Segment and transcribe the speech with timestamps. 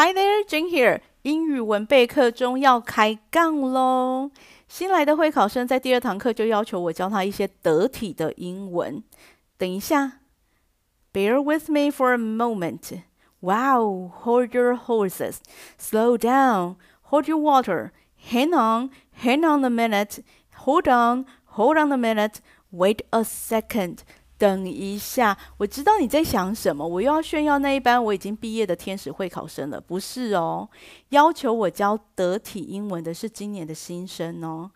[0.00, 1.01] Hi there, Jane here.
[1.23, 4.31] 英语文备课中要开杠喽！
[4.67, 9.03] 新来的会考生在第二堂课就要求我教他一些得体的英文。
[9.57, 10.19] 等一下，
[11.13, 13.01] Bear with me for a moment.
[13.41, 15.37] Wow, hold your horses.
[15.77, 16.77] Slow down.
[17.03, 17.91] Hold your water.
[18.31, 20.23] Hang on, hang on a minute.
[20.65, 21.25] Hold on,
[21.57, 22.35] hold on a minute.
[22.71, 24.03] Wait a second.
[24.41, 26.87] 等一下，我知道你在想什么。
[26.87, 30.67] 我又要炫耀那一班我已经毕业的天使会考生了，不是哦。
[31.09, 34.71] 要求我教得体英文的是今年的新生哦。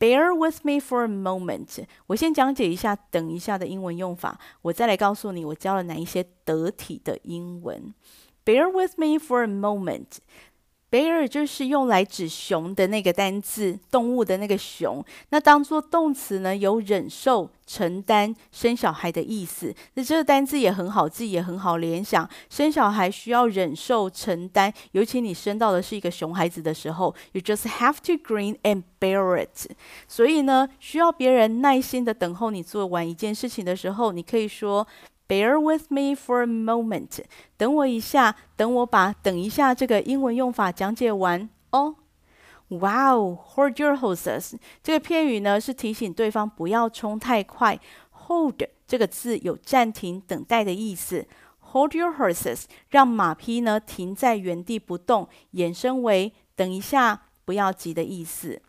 [0.00, 1.84] Bear with me for a moment。
[2.06, 7.92] 我先讲解一下“等一下”的英文用法，我再来告诉你我教了哪一些得体的英文。
[8.46, 10.06] Bear with me for a moment。
[10.92, 15.02] Bear 就是用来指熊的那个单字，动物的那个熊。
[15.30, 19.74] 那当做动词呢，有忍受、承担、生小孩的意思。
[19.94, 22.28] 那这个单字也很好记，也很好联想。
[22.50, 29.70] 生小孩需要忍受、承担，尤其你生到的是一个熊孩子的时候，You just have to grin and bear it。
[30.06, 34.86] 所以呢，需要别人耐心的等候你做完一件事情的时候，你可以说。
[35.32, 37.24] Bear with me for a moment。
[37.56, 41.96] 等我一下，等我把“等一下”这个英文用法讲解完哦。
[42.68, 44.56] Wow, hold your horses。
[44.82, 47.80] 这个片语呢是提醒对方不要冲太快。
[48.26, 51.26] Hold 这个字有暂停、等待的意思。
[51.70, 58.60] Hold your horses，让马匹呢停在原地不动，衍生为等一下，不要急的意思。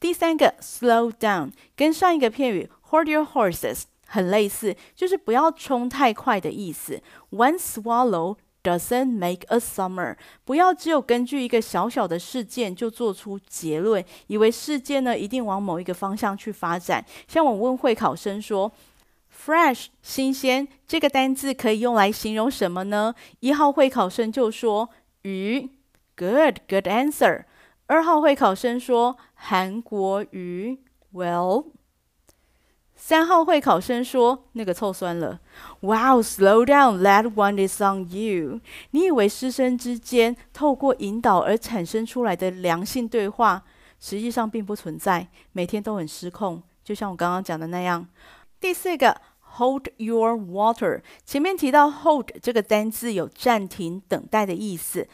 [0.00, 3.84] 第三个，slow down，跟上一个片语 hold your horses。
[4.10, 7.00] 很类似，就是不要冲太快的意思。
[7.30, 10.16] One swallow doesn't make a summer。
[10.44, 17.04] 不要只有根据一个小小的事件就做出结论，以为事件呢一定往某一个方向去发展。
[17.26, 18.72] 像我问会考生说
[19.30, 23.14] ，fresh 新鲜这个单字可以用来形容什么呢？
[23.40, 24.88] 一号会考生就说
[25.22, 25.68] 鱼
[26.16, 27.44] ，good good answer。
[27.86, 30.78] 二号会考生说韩国鱼
[31.12, 31.66] ，well。
[33.00, 35.40] 三号会考生说：“那个臭酸了。”
[35.80, 37.00] Wow, slow down.
[37.02, 38.60] That one is on you.
[38.90, 43.62] 你以为师生之间透过引导而产生出来的良性对话，
[44.00, 46.60] 实际上并不存在，每天都很失控。
[46.84, 48.06] 就像我刚刚讲的那样。
[48.60, 49.16] 第四个
[49.58, 51.00] ，hold your water。
[51.24, 55.06] 前面提到 hold 这个单字有暂停、等待的意思。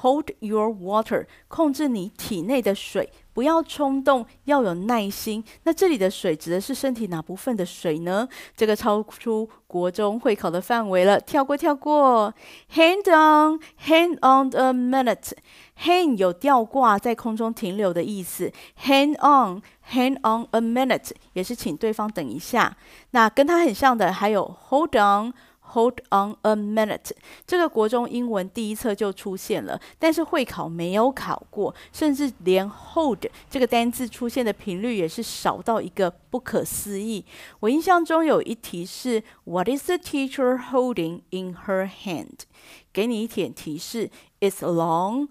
[0.00, 5.44] Hold your water，控制你体内的水，不要冲动，要有耐心。
[5.62, 8.28] 那这里的水指的是身体哪部分的水呢？
[8.56, 12.34] 这个超出国中会考的范围了，跳过跳过。
[12.74, 15.32] Hang on，hang on a minute。
[15.78, 18.52] Hang 有吊挂在空中停留的意思。
[18.84, 22.76] Hang on，hang on a minute 也是请对方等一下。
[23.12, 25.32] 那跟它很像的还有 Hold on。
[25.71, 27.11] Hold on a minute，
[27.45, 37.25] 这个国中英文第一册就出现了，但是会考没有考过，甚至连 hold 这个单字出现的频率也是少到一个不可思议。
[37.59, 42.45] 我印象中有一题是 What is the teacher holding in her hand？
[42.93, 44.09] 给你一点提示：
[44.39, 45.27] It's long,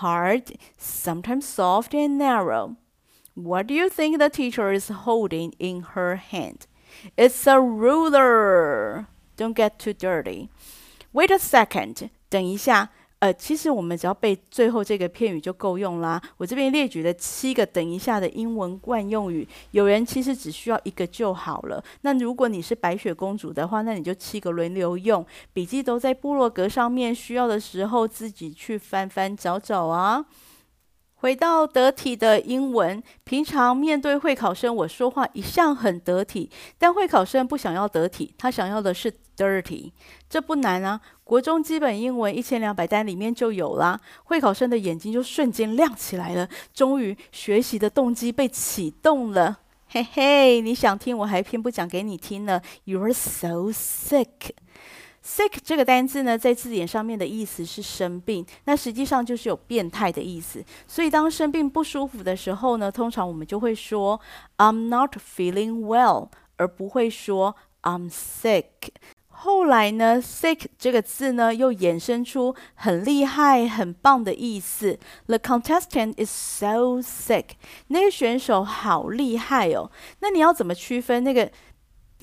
[0.00, 2.74] hard, sometimes soft and narrow.
[3.34, 6.62] What do you think the teacher is holding in her hand?
[7.16, 9.06] It's a ruler.
[9.37, 10.49] Don't get too dirty.
[11.13, 12.09] Wait a second.
[12.29, 16.21] 等一下，呃，其实我们只要背最后这个片语就够用啦。
[16.37, 21.83] 我这边列举了七个等一下的英文惯用语，有人其实只需要一个就好了。
[22.01, 25.25] 那如果你是白雪公主的话，那你就七个轮流用。
[25.53, 30.25] 笔记都在部落格上面，需要的时候自己去翻翻找找啊。
[31.21, 36.49] 回到得体的英文，平常面对会考生，我说话一向很得体，
[36.79, 39.91] 但会考生不想要得体，他想要的是 dirty。
[40.27, 43.99] 这不难啊，国中基本英文一千两百单里面就有啦。
[44.23, 49.59] 会考生的眼睛就瞬间亮起来了，终于学习的动机被启动了。
[49.89, 52.59] 嘿嘿，你想听，我还偏不讲给你听呢。
[52.85, 54.55] You're so sick。
[55.23, 60.65] Sick 这个单字呢，在字典上面的意思是生病，那实际上就是有变态的意思。
[60.87, 64.19] 所以当生病不舒服的时候呢，通常我们就会说
[64.57, 68.65] I'm not feeling well，而不会说 I'm sick。
[69.27, 74.99] 后来呢，sick 这个字呢，又衍生出很厉害、很棒的意思。
[75.27, 77.45] The contestant is so sick，
[77.87, 79.91] 那个选手好厉害哦。
[80.19, 81.51] 那你要怎么区分那个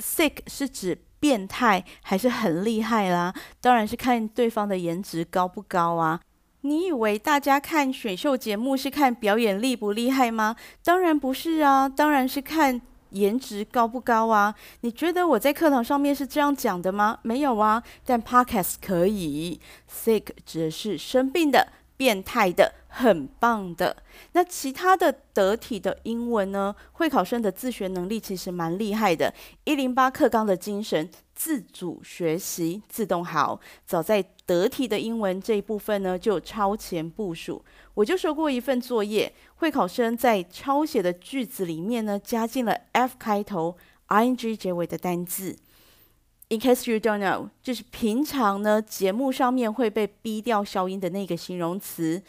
[0.00, 1.04] sick 是指？
[1.20, 6.20] 变态还是很厉害啦，当然是看对方的颜值高不高啊！
[6.62, 10.56] 你以为大家看选秀节目是看表演厉不厉害吗？
[10.82, 12.80] 当然不是啊，当然是看
[13.10, 14.54] 颜值高不高啊！
[14.80, 17.18] 你觉得我在课堂上面是这样讲的吗？
[17.22, 19.60] 没有啊，但 Podcast 可以。
[19.90, 21.68] Sick 指的是生病的。
[21.98, 23.94] 变态的、很棒的。
[24.32, 26.74] 那其他的得体的英文呢？
[26.92, 29.34] 会考生的自学能力其实蛮厉害的。
[29.64, 33.60] 一零八课纲的精神，自主学习，自动好。
[33.84, 37.62] 早在得体的英文这一部分呢，就超前部署。
[37.94, 45.56] 我就说过一份作业，会考生在抄写的句子里面呢，加进了 F 开头、ing 结尾的单字。
[46.50, 52.22] In case you don't know，就是平常呢节目上面会被逼掉消音的那个形容词，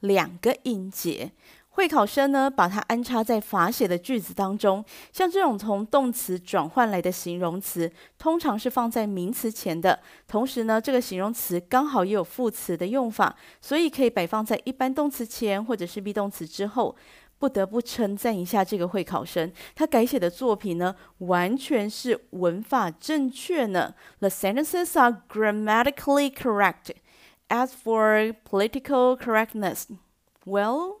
[0.00, 1.32] 两个音节。
[1.72, 4.84] 会考生呢把它安插在法写的句子当中。
[5.12, 9.98] 像这种从动词转换来的形容词，通常是放在名词前的。
[10.28, 16.94] 同时呢，这个形容词刚好也有副词的用法，所以可以摆放在一般动词前或者是 be 动词之后。
[17.40, 23.94] 不得不称赞一下这个会考生，他改写的作品呢，完全是文法正确呢。
[24.20, 26.90] The sentences are grammatically correct.
[27.48, 29.86] As for political correctness,
[30.44, 31.00] well.